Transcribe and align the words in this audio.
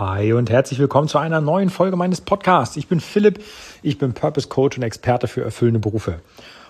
Hi 0.00 0.32
und 0.32 0.48
herzlich 0.48 0.78
willkommen 0.78 1.08
zu 1.08 1.18
einer 1.18 1.42
neuen 1.42 1.68
Folge 1.68 1.94
meines 1.94 2.22
Podcasts. 2.22 2.78
Ich 2.78 2.88
bin 2.88 3.00
Philipp, 3.00 3.44
ich 3.82 3.98
bin 3.98 4.14
Purpose 4.14 4.48
Coach 4.48 4.78
und 4.78 4.82
Experte 4.82 5.28
für 5.28 5.44
erfüllende 5.44 5.78
Berufe. 5.78 6.20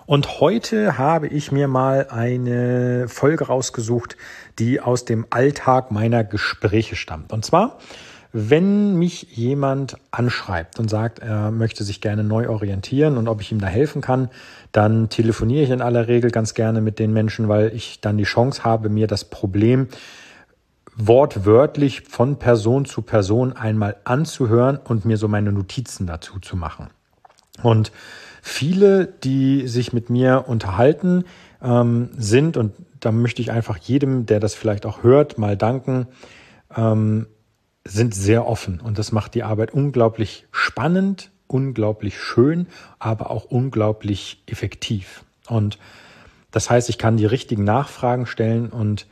Und 0.05 0.41
heute 0.41 0.99
habe 0.99 1.29
ich 1.29 1.53
mir 1.53 1.69
mal 1.69 2.09
eine 2.11 3.07
Folge 3.07 3.47
rausgesucht, 3.47 4.17
die 4.59 4.81
aus 4.81 5.05
dem 5.05 5.27
Alltag 5.31 5.93
meiner 5.93 6.25
Gespräche 6.25 6.97
stammt. 6.97 7.33
Und 7.33 7.45
zwar, 7.45 7.79
wenn 8.33 8.97
mich 8.97 9.37
jemand 9.37 9.97
anschreibt 10.11 10.81
und 10.81 10.91
sagt, 10.91 11.21
er 11.21 11.53
möchte 11.53 11.85
sich 11.85 12.01
gerne 12.01 12.25
neu 12.25 12.49
orientieren 12.49 13.17
und 13.17 13.29
ob 13.29 13.43
ich 13.43 13.53
ihm 13.53 13.61
da 13.61 13.69
helfen 13.69 14.03
kann, 14.03 14.29
dann 14.73 15.09
telefoniere 15.09 15.63
ich 15.63 15.71
in 15.71 15.83
aller 15.83 16.09
Regel 16.09 16.33
ganz 16.33 16.55
gerne 16.55 16.81
mit 16.81 16.99
den 16.99 17.13
Menschen, 17.13 17.47
weil 17.47 17.73
ich 17.77 18.01
dann 18.01 18.19
die 18.19 18.25
Chance 18.25 18.65
habe, 18.65 18.89
mir 18.89 19.07
das 19.07 19.25
Problem 19.25 19.87
wortwörtlich 20.97 22.03
von 22.03 22.39
Person 22.39 22.85
zu 22.85 23.03
Person 23.03 23.53
einmal 23.53 23.97
anzuhören 24.05 24.79
und 24.83 25.05
mir 25.05 25.17
so 25.17 25.29
meine 25.29 25.53
Notizen 25.53 26.07
dazu 26.07 26.39
zu 26.41 26.57
machen. 26.57 26.89
Und 27.63 27.93
viele, 28.43 29.07
die 29.07 29.69
sich 29.69 29.93
mit 29.93 30.11
mir 30.11 30.45
unterhalten, 30.47 31.25
ähm, 31.63 32.11
sind, 32.17 32.57
und 32.57 32.73
da 33.01 33.13
möchte 33.13 33.43
ich 33.43 33.51
einfach 33.51 33.77
jedem, 33.77 34.27
der 34.27 34.41
das 34.41 34.55
vielleicht 34.55 34.87
auch 34.87 35.03
hört, 35.03 35.39
mal 35.39 35.57
danken, 35.57 36.07
ähm, 36.75 37.27
sind 37.85 38.15
sehr 38.15 38.47
offen. 38.47 38.81
Und 38.81 38.99
das 38.99 39.13
macht 39.13 39.35
die 39.35 39.43
Arbeit 39.43 39.73
unglaublich 39.73 40.47
spannend, 40.53 41.31
unglaublich 41.47 42.19
schön, 42.19 42.67
aber 42.99 43.31
auch 43.31 43.45
unglaublich 43.45 44.43
effektiv. 44.47 45.25
Und 45.49 45.79
das 46.51 46.71
heißt, 46.71 46.89
ich 46.89 46.99
kann 46.99 47.17
die 47.17 47.27
richtigen 47.27 47.65
Nachfragen 47.65 48.27
stellen 48.27 48.69
und 48.69 49.07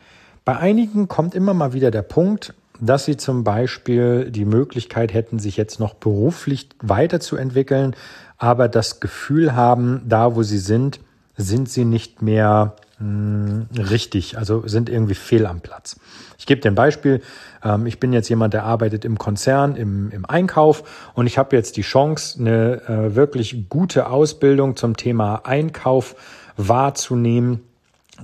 bei 0.49 0.57
einigen 0.57 1.09
kommt 1.09 1.35
immer 1.35 1.53
mal 1.53 1.75
wieder 1.75 1.91
der 1.91 2.01
Punkt, 2.01 2.55
dass 2.81 3.05
sie 3.05 3.19
zum 3.19 3.45
Beispiel 3.45 4.31
die 4.31 4.47
Möglichkeit 4.47 5.13
hätten, 5.13 5.39
sich 5.39 5.59
jetzt 5.59 5.79
noch 5.79 5.93
beruflich 5.93 6.71
weiterzuentwickeln, 6.81 7.95
aber 8.39 8.69
das 8.69 8.99
Gefühl 8.99 9.55
haben, 9.55 10.01
da 10.07 10.37
wo 10.37 10.43
sie 10.43 10.57
sind, 10.57 11.01
sind 11.37 11.69
sie 11.69 11.85
nicht 11.85 12.23
mehr 12.23 12.77
mh, 12.99 13.67
hm, 13.75 13.85
richtig, 13.91 14.39
also 14.39 14.67
sind 14.67 14.89
irgendwie 14.89 15.17
fehl 15.17 15.45
am 15.45 15.61
Platz. 15.61 16.01
Ich 16.39 16.47
gebe 16.47 16.63
dir 16.63 16.71
ein 16.71 16.75
Beispiel. 16.75 17.21
Ähm, 17.63 17.85
ich 17.85 18.01
bin 18.01 18.15
jetzt 18.15 18.31
jemand, 18.31 18.55
der 18.55 18.65
arbeitet 18.65 19.05
im 19.05 19.19
Konzern, 19.19 19.77
im, 19.77 20.11
im 20.13 20.25
Einkauf 20.25 21.11
und 21.13 21.27
ich 21.27 21.37
habe 21.37 21.57
jetzt 21.57 21.77
die 21.77 21.83
Chance, 21.83 22.41
eine 22.41 22.81
äh, 22.89 23.15
wirklich 23.15 23.69
gute 23.69 24.09
Ausbildung 24.09 24.77
zum 24.77 24.97
Thema 24.97 25.43
Einkauf 25.45 26.17
wahrzunehmen 26.57 27.68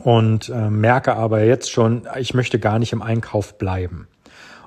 und 0.02 0.48
äh, 0.48 0.70
merke 0.70 1.14
aber 1.14 1.44
jetzt 1.44 1.70
schon, 1.70 2.08
ich 2.18 2.34
möchte 2.34 2.58
gar 2.58 2.78
nicht 2.78 2.92
im 2.92 3.02
Einkauf 3.02 3.58
bleiben. 3.58 4.08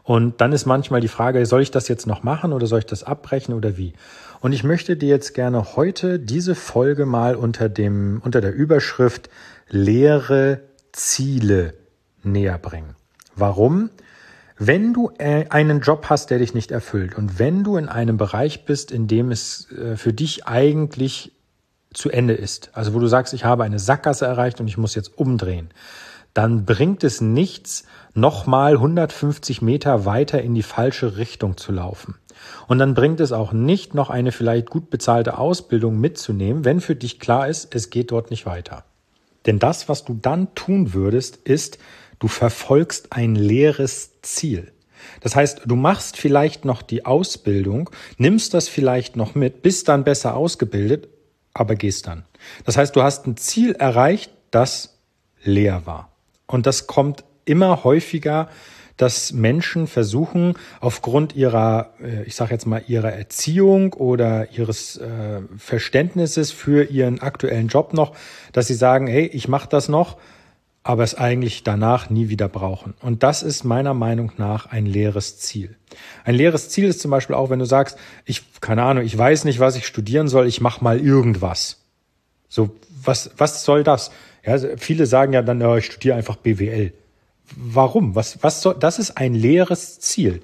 Und 0.04 0.40
dann 0.40 0.54
ist 0.54 0.66
manchmal 0.66 1.02
die 1.02 1.10
Frage, 1.10 1.46
soll 1.46 1.62
ich 1.62 1.72
das 1.72 1.90
jetzt 1.90 2.08
noch 2.08 2.24
machen 2.24 2.54
oder 2.54 2.66
soll 2.66 2.80
ich 2.80 2.86
das 2.86 3.04
abbrechen 3.04 3.54
oder 3.54 3.76
wie? 3.76 3.94
Und 4.40 4.54
ich 4.54 4.64
möchte 4.64 4.96
dir 4.96 5.10
jetzt 5.10 5.34
gerne 5.34 5.76
heute 5.76 6.18
diese 6.18 6.56
Folge 6.56 7.06
mal 7.06 7.36
unter 7.36 7.68
dem, 7.68 8.22
unter 8.24 8.40
der 8.40 8.54
Überschrift 8.54 9.30
leere 9.68 10.62
Ziele 10.94 11.74
näher 12.24 12.58
bringen. 12.58 12.96
Warum? 13.36 13.90
Wenn 14.58 14.94
du 14.94 15.12
äh, 15.18 15.46
einen 15.50 15.82
Job 15.82 16.06
hast, 16.10 16.30
der 16.32 16.40
dich 16.40 16.54
nicht 16.54 16.72
erfüllt 16.72 17.16
und 17.16 17.38
wenn 17.38 17.66
du 17.66 17.78
in 17.78 17.90
einem 17.90 18.18
Bereich 18.18 18.66
bist, 18.66 18.92
in 18.92 19.08
dem 19.08 19.30
es 19.32 19.70
äh, 19.72 19.98
für 19.98 20.14
dich 20.14 20.48
eigentlich 20.48 21.34
zu 21.98 22.12
Ende 22.12 22.36
ist, 22.36 22.70
also 22.74 22.94
wo 22.94 23.00
du 23.00 23.08
sagst, 23.08 23.34
ich 23.34 23.44
habe 23.44 23.64
eine 23.64 23.80
Sackgasse 23.80 24.26
erreicht 24.26 24.62
und 24.62 24.68
ich 24.68 24.78
muss 24.78 24.94
jetzt 24.94 25.18
umdrehen, 25.18 25.70
dann 26.36 26.64
bringt 26.64 27.04
es 27.04 27.22
nichts, 27.22 27.86
nochmal 28.14 28.74
150 28.74 29.64
Meter 29.64 30.06
weiter 30.06 30.40
in 30.42 30.54
die 30.54 30.62
falsche 30.62 31.18
Richtung 31.18 31.58
zu 31.58 31.72
laufen. 31.72 32.14
Und 32.68 32.78
dann 32.78 32.94
bringt 32.94 33.20
es 33.20 33.32
auch 33.32 33.52
nicht, 33.52 33.96
noch 33.96 34.12
eine 34.12 34.32
vielleicht 34.32 34.70
gut 34.70 34.92
bezahlte 34.92 35.40
Ausbildung 35.40 36.00
mitzunehmen, 36.00 36.66
wenn 36.66 36.82
für 36.82 36.96
dich 36.96 37.20
klar 37.20 37.48
ist, 37.48 37.74
es 37.74 37.90
geht 37.90 38.12
dort 38.12 38.30
nicht 38.30 38.46
weiter. 38.46 38.84
Denn 39.48 39.58
das, 39.58 39.90
was 39.90 40.06
du 40.06 40.14
dann 40.14 40.54
tun 40.54 40.94
würdest, 40.94 41.38
ist, 41.38 41.80
du 42.20 42.28
verfolgst 42.28 43.12
ein 43.12 43.34
leeres 43.34 44.22
Ziel. 44.22 44.72
Das 45.22 45.36
heißt, 45.36 45.62
du 45.66 45.76
machst 45.76 46.18
vielleicht 46.18 46.64
noch 46.64 46.84
die 46.84 47.06
Ausbildung, 47.06 47.90
nimmst 48.18 48.54
das 48.54 48.68
vielleicht 48.68 49.16
noch 49.16 49.34
mit, 49.34 49.64
bist 49.64 49.88
dann 49.88 50.04
besser 50.04 50.36
ausgebildet 50.36 51.08
aber 51.60 51.76
gehst 51.76 52.08
dann. 52.08 52.24
Das 52.66 52.78
heißt, 52.78 52.96
du 52.96 53.04
hast 53.04 53.28
ein 53.28 53.38
Ziel 53.38 53.74
erreicht, 53.74 54.32
das 54.52 54.98
leer 55.44 55.86
war. 55.86 56.12
Und 56.46 56.66
das 56.66 56.88
kommt 56.88 57.24
immer 57.46 57.84
häufiger, 57.84 58.50
dass 58.98 59.32
Menschen 59.32 59.88
versuchen, 59.88 60.56
aufgrund 60.82 61.36
ihrer, 61.36 61.94
äh, 62.02 62.24
ich 62.24 62.36
sage 62.36 62.52
jetzt 62.52 62.66
mal, 62.66 62.82
ihrer 62.88 63.14
Erziehung 63.14 63.94
oder 63.94 64.52
ihres 64.52 64.98
äh, 64.98 65.42
Verständnisses 65.58 66.52
für 66.52 66.84
ihren 66.84 67.22
aktuellen 67.22 67.68
Job 67.68 67.94
noch, 67.94 68.16
dass 68.52 68.68
sie 68.68 68.74
sagen, 68.74 69.08
hey, 69.08 69.28
ich 69.28 69.48
mache 69.48 69.70
das 69.70 69.88
noch, 69.88 70.18
aber 70.88 71.04
es 71.04 71.16
eigentlich 71.16 71.64
danach 71.64 72.10
nie 72.10 72.30
wieder 72.30 72.48
brauchen. 72.48 72.94
Und 73.02 73.22
das 73.22 73.44
ist 73.44 73.66
meiner 73.66 73.94
Meinung 73.94 74.32
nach 74.38 74.68
ein 74.68 74.86
leeres 74.86 75.38
Ziel. 75.38 75.76
Ein 76.24 76.36
leeres 76.36 76.70
Ziel 76.70 76.86
ist 76.86 77.02
zum 77.02 77.12
Beispiel 77.12 77.36
auch, 77.36 77.50
wenn 77.50 77.60
du 77.60 77.66
sagst, 77.66 77.98
ich, 78.24 78.44
keine 78.62 78.84
Ahnung, 78.84 79.04
ich 79.04 79.18
weiß 79.18 79.44
nicht, 79.44 79.60
was 79.60 79.76
ich 79.76 79.86
studieren 79.86 80.30
soll, 80.30 80.48
ich 80.48 80.62
mache 80.62 80.82
mal 80.82 80.98
irgendwas. 80.98 81.82
So, 82.48 82.74
was, 83.04 83.32
was 83.38 83.66
soll 83.66 83.84
das? 83.84 84.12
Ja, 84.46 84.58
viele 84.78 85.08
sagen 85.08 85.34
ja 85.34 85.42
dann, 85.42 85.60
ja, 85.60 85.76
ich 85.76 85.88
studiere 85.88 86.16
einfach 86.16 86.38
BWL. 86.38 86.94
Warum? 87.58 88.16
Was, 88.16 88.42
was 88.42 88.62
soll, 88.62 88.76
das 88.80 88.98
ist 88.98 89.18
ein 89.18 89.34
leeres 89.34 90.00
Ziel. 90.00 90.42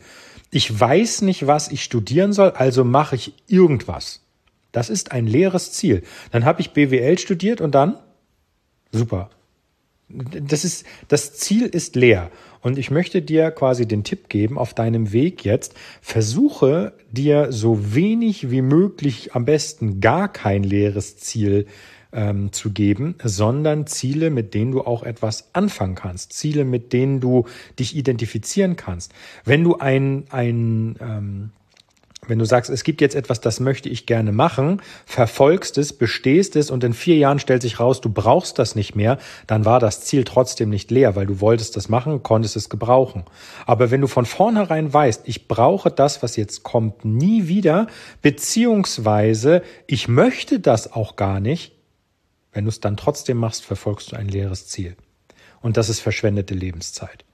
Ich 0.52 0.78
weiß 0.78 1.22
nicht, 1.22 1.48
was 1.48 1.70
ich 1.70 1.86
studieren 1.86 2.34
soll, 2.34 2.52
also 2.52 2.84
mache 2.84 3.16
ich 3.16 3.34
irgendwas. 3.48 4.20
Das 4.74 4.90
ist 4.90 5.14
ein 5.14 5.26
leeres 5.26 5.72
Ziel. 5.72 6.04
Dann 6.32 6.44
habe 6.44 6.60
ich 6.60 6.72
BWL 6.72 7.18
studiert 7.18 7.62
und 7.62 7.74
dann? 7.74 7.98
Super. 8.92 9.30
Das 10.10 10.64
ist, 10.64 10.86
das 11.08 11.34
Ziel 11.34 11.66
ist 11.66 11.96
leer. 11.96 12.30
Und 12.62 12.78
ich 12.78 12.92
möchte 12.92 13.22
dir 13.22 13.52
quasi 13.52 13.88
den 13.88 14.04
Tipp 14.04 14.30
geben 14.30 14.58
auf 14.58 14.74
deinem 14.74 15.12
Weg 15.12 15.44
jetzt. 15.44 15.74
Versuche 16.02 16.94
dir 17.12 17.52
so 17.52 17.94
wenig 17.94 18.52
wie 18.52 18.62
möglich, 18.62 19.34
am 19.34 19.46
besten 19.46 20.00
gar 20.00 20.32
kein 20.32 20.64
leeres 20.64 21.18
Ziel 21.18 21.66
ähm, 22.14 22.52
zu 22.54 22.72
geben, 22.72 23.16
sondern 23.24 23.88
Ziele, 23.88 24.30
mit 24.30 24.54
denen 24.54 24.72
du 24.72 24.82
auch 24.82 25.04
etwas 25.04 25.50
anfangen 25.54 25.96
kannst. 25.96 26.34
Ziele, 26.34 26.64
mit 26.64 26.94
denen 26.94 27.20
du 27.20 27.46
dich 27.80 27.96
identifizieren 27.96 28.76
kannst. 28.76 29.14
Wenn 29.44 29.64
du 29.64 29.78
ein, 29.78 30.26
ein 30.30 30.96
ähm, 31.02 31.50
wenn 32.28 32.40
du 32.40 32.46
sagst, 32.46 32.70
es 32.70 32.84
gibt 32.84 33.02
jetzt 33.02 33.16
etwas, 33.16 33.42
das 33.42 33.60
möchte 33.60 33.90
ich 33.90 34.06
gerne 34.06 34.32
machen, 34.32 34.82
verfolgst 35.06 35.78
es, 35.78 35.94
bestehst 35.94 36.56
es 36.56 36.72
und 36.72 36.84
in 36.84 36.94
vier 36.94 37.18
Jahren 37.18 37.40
stellt 37.40 37.62
sich 37.62 37.80
raus, 37.80 38.02
du 38.02 38.10
brauchst 38.10 38.60
das 38.60 38.76
nicht 38.76 38.96
mehr, 38.96 39.18
dann 39.48 39.66
war 39.66 39.80
das 39.80 40.02
Ziel 40.02 40.24
trotzdem 40.24 40.70
nicht 40.70 40.92
leer, 40.92 41.16
weil 41.16 41.26
du 41.26 41.42
wolltest 41.42 41.76
das 41.76 41.90
machen, 41.90 42.24
konntest 42.24 42.56
es 42.56 42.70
gebrauchen. 42.70 43.24
Aber 43.66 43.92
wenn 43.92 44.02
du 44.02 44.08
von 44.08 44.26
vornherein 44.26 44.94
weißt, 44.94 45.24
ich 45.26 45.48
brauche 45.48 45.92
das, 45.92 46.24
was 46.24 46.36
jetzt 46.36 46.64
kommt, 46.64 47.06
nie 47.06 47.48
wieder, 47.48 47.88
beziehungsweise 48.22 49.62
ich 49.88 50.08
möchte 50.08 50.60
das 50.60 50.94
auch 50.94 51.16
gar 51.16 51.40
nicht, 51.40 51.74
wenn 52.52 52.66
du 52.66 52.70
es 52.70 52.80
dann 52.80 52.98
trotzdem 52.98 53.38
machst, 53.38 53.66
verfolgst 53.66 54.12
du 54.12 54.16
ein 54.16 54.28
leeres 54.28 54.68
Ziel. 54.68 54.96
Und 55.62 55.78
das 55.78 55.90
ist 55.90 56.00
verschwendete 56.00 56.54
Lebenszeit. 56.54 57.26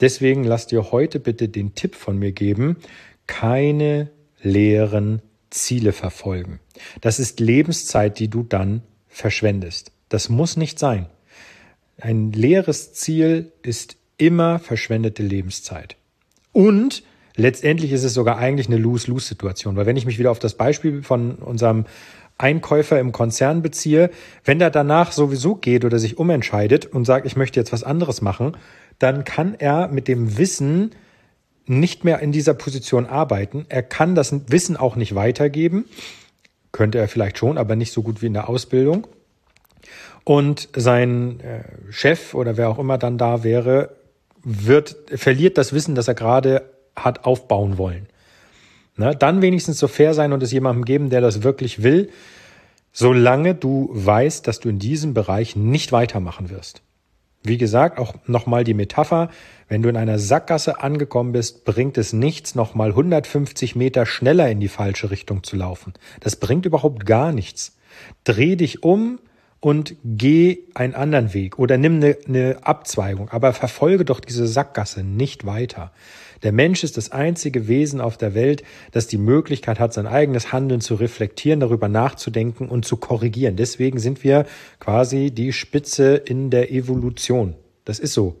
Deswegen 0.00 0.44
lass 0.44 0.66
dir 0.66 0.90
heute 0.90 1.20
bitte 1.20 1.48
den 1.48 1.74
Tipp 1.74 1.94
von 1.94 2.18
mir 2.18 2.32
geben, 2.32 2.76
keine 3.26 4.10
leeren 4.42 5.22
Ziele 5.50 5.92
verfolgen. 5.92 6.60
Das 7.00 7.18
ist 7.18 7.40
Lebenszeit, 7.40 8.18
die 8.18 8.28
du 8.28 8.42
dann 8.42 8.82
verschwendest. 9.08 9.92
Das 10.08 10.28
muss 10.28 10.56
nicht 10.56 10.78
sein. 10.78 11.06
Ein 12.00 12.32
leeres 12.32 12.94
Ziel 12.94 13.52
ist 13.62 13.96
immer 14.16 14.58
verschwendete 14.58 15.22
Lebenszeit. 15.22 15.96
Und 16.52 17.02
letztendlich 17.36 17.92
ist 17.92 18.04
es 18.04 18.14
sogar 18.14 18.38
eigentlich 18.38 18.66
eine 18.66 18.76
Lose-Lose-Situation, 18.76 19.76
weil 19.76 19.86
wenn 19.86 19.96
ich 19.96 20.06
mich 20.06 20.18
wieder 20.18 20.30
auf 20.30 20.38
das 20.38 20.54
Beispiel 20.54 21.02
von 21.02 21.36
unserem 21.36 21.86
Einkäufer 22.38 22.98
im 22.98 23.12
Konzern 23.12 23.62
beziehe, 23.62 24.10
wenn 24.44 24.58
der 24.58 24.70
danach 24.70 25.12
sowieso 25.12 25.54
geht 25.54 25.84
oder 25.84 25.98
sich 25.98 26.18
umentscheidet 26.18 26.86
und 26.86 27.04
sagt, 27.04 27.26
ich 27.26 27.36
möchte 27.36 27.60
jetzt 27.60 27.72
was 27.72 27.84
anderes 27.84 28.20
machen, 28.20 28.56
dann 28.98 29.24
kann 29.24 29.54
er 29.54 29.88
mit 29.88 30.08
dem 30.08 30.38
Wissen 30.38 30.90
nicht 31.66 32.04
mehr 32.04 32.20
in 32.20 32.32
dieser 32.32 32.54
Position 32.54 33.06
arbeiten. 33.06 33.66
Er 33.68 33.82
kann 33.82 34.14
das 34.14 34.34
Wissen 34.50 34.76
auch 34.76 34.96
nicht 34.96 35.14
weitergeben. 35.14 35.84
Könnte 36.72 36.98
er 36.98 37.08
vielleicht 37.08 37.38
schon, 37.38 37.58
aber 37.58 37.76
nicht 37.76 37.92
so 37.92 38.02
gut 38.02 38.22
wie 38.22 38.26
in 38.26 38.32
der 38.32 38.48
Ausbildung. 38.48 39.06
Und 40.24 40.68
sein 40.74 41.40
äh, 41.40 41.62
Chef 41.90 42.34
oder 42.34 42.56
wer 42.56 42.68
auch 42.68 42.78
immer 42.78 42.98
dann 42.98 43.18
da 43.18 43.44
wäre, 43.44 43.96
wird, 44.44 44.96
verliert 45.14 45.58
das 45.58 45.72
Wissen, 45.72 45.94
das 45.94 46.08
er 46.08 46.14
gerade 46.14 46.70
hat 46.96 47.24
aufbauen 47.24 47.78
wollen. 47.78 48.06
Na, 48.96 49.14
dann 49.14 49.40
wenigstens 49.42 49.78
so 49.78 49.88
fair 49.88 50.14
sein 50.14 50.32
und 50.32 50.42
es 50.42 50.52
jemandem 50.52 50.84
geben, 50.84 51.10
der 51.10 51.20
das 51.20 51.42
wirklich 51.42 51.82
will, 51.82 52.10
solange 52.92 53.54
du 53.54 53.88
weißt, 53.92 54.46
dass 54.46 54.60
du 54.60 54.68
in 54.68 54.78
diesem 54.78 55.14
Bereich 55.14 55.56
nicht 55.56 55.92
weitermachen 55.92 56.50
wirst. 56.50 56.82
Wie 57.44 57.58
gesagt, 57.58 57.98
auch 57.98 58.14
nochmal 58.26 58.62
die 58.62 58.74
Metapher, 58.74 59.28
wenn 59.68 59.82
du 59.82 59.88
in 59.88 59.96
einer 59.96 60.18
Sackgasse 60.18 60.80
angekommen 60.80 61.32
bist, 61.32 61.64
bringt 61.64 61.98
es 61.98 62.12
nichts, 62.12 62.54
nochmal 62.54 62.90
150 62.90 63.74
Meter 63.74 64.06
schneller 64.06 64.48
in 64.48 64.60
die 64.60 64.68
falsche 64.68 65.10
Richtung 65.10 65.42
zu 65.42 65.56
laufen. 65.56 65.92
Das 66.20 66.36
bringt 66.36 66.66
überhaupt 66.66 67.04
gar 67.04 67.32
nichts. 67.32 67.76
Dreh 68.24 68.54
dich 68.54 68.84
um 68.84 69.18
und 69.62 69.94
geh 70.04 70.58
einen 70.74 70.96
anderen 70.96 71.34
Weg 71.34 71.56
oder 71.56 71.78
nimm 71.78 71.94
eine, 71.94 72.18
eine 72.26 72.66
Abzweigung, 72.66 73.28
aber 73.30 73.52
verfolge 73.52 74.04
doch 74.04 74.18
diese 74.18 74.48
Sackgasse 74.48 75.04
nicht 75.04 75.46
weiter. 75.46 75.92
Der 76.42 76.50
Mensch 76.50 76.82
ist 76.82 76.96
das 76.96 77.12
einzige 77.12 77.68
Wesen 77.68 78.00
auf 78.00 78.16
der 78.16 78.34
Welt, 78.34 78.64
das 78.90 79.06
die 79.06 79.18
Möglichkeit 79.18 79.78
hat, 79.78 79.94
sein 79.94 80.08
eigenes 80.08 80.52
Handeln 80.52 80.80
zu 80.80 80.96
reflektieren, 80.96 81.60
darüber 81.60 81.86
nachzudenken 81.86 82.68
und 82.68 82.84
zu 82.84 82.96
korrigieren. 82.96 83.54
Deswegen 83.54 84.00
sind 84.00 84.24
wir 84.24 84.46
quasi 84.80 85.30
die 85.30 85.52
Spitze 85.52 86.16
in 86.16 86.50
der 86.50 86.72
Evolution. 86.72 87.54
Das 87.84 88.00
ist 88.00 88.14
so. 88.14 88.34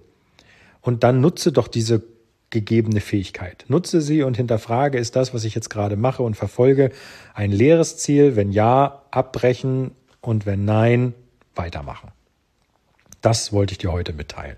Und 0.80 1.04
dann 1.04 1.20
nutze 1.20 1.52
doch 1.52 1.68
diese 1.68 2.02
gegebene 2.50 3.00
Fähigkeit. 3.00 3.64
Nutze 3.68 4.00
sie 4.00 4.24
und 4.24 4.36
hinterfrage, 4.36 4.98
ist 4.98 5.14
das, 5.14 5.32
was 5.32 5.44
ich 5.44 5.54
jetzt 5.54 5.70
gerade 5.70 5.94
mache 5.94 6.24
und 6.24 6.36
verfolge, 6.36 6.90
ein 7.32 7.52
leeres 7.52 7.96
Ziel? 7.96 8.34
Wenn 8.34 8.50
ja, 8.50 9.02
abbrechen 9.12 9.92
und 10.22 10.46
wenn 10.46 10.64
nein, 10.64 11.12
weitermachen. 11.54 12.10
Das 13.20 13.52
wollte 13.52 13.72
ich 13.72 13.78
dir 13.78 13.92
heute 13.92 14.14
mitteilen. 14.14 14.56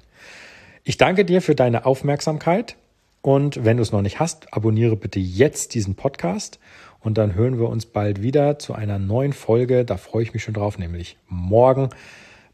Ich 0.84 0.96
danke 0.96 1.24
dir 1.24 1.42
für 1.42 1.54
deine 1.54 1.86
Aufmerksamkeit. 1.86 2.76
Und 3.22 3.64
wenn 3.64 3.78
du 3.78 3.82
es 3.82 3.90
noch 3.90 4.02
nicht 4.02 4.20
hast, 4.20 4.52
abonniere 4.52 4.96
bitte 4.96 5.18
jetzt 5.18 5.74
diesen 5.74 5.94
Podcast 5.94 6.60
und 7.00 7.16
dann 7.16 7.34
hören 7.34 7.58
wir 7.58 7.70
uns 7.70 7.86
bald 7.86 8.22
wieder 8.22 8.58
zu 8.58 8.74
einer 8.74 8.98
neuen 8.98 9.32
Folge. 9.32 9.86
Da 9.86 9.96
freue 9.96 10.22
ich 10.22 10.34
mich 10.34 10.42
schon 10.42 10.54
drauf, 10.54 10.78
nämlich 10.78 11.16
morgen. 11.26 11.88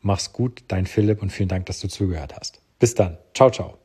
Mach's 0.01 0.33
gut, 0.33 0.63
dein 0.69 0.87
Philipp 0.87 1.23
und 1.23 1.31
vielen 1.31 1.49
Dank, 1.49 1.67
dass 1.67 1.81
du 1.81 1.89
zugehört 1.89 2.37
hast. 2.39 2.61
Bis 2.79 2.95
dann. 2.95 3.19
Ciao, 3.35 3.51
ciao. 3.51 3.80